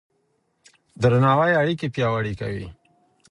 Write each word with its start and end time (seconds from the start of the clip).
درناوی 1.01 1.53
اړيکې 1.61 1.87
پياوړې 1.95 2.33
کوي. 2.41 2.67